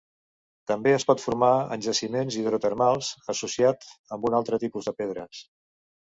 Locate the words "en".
1.75-1.83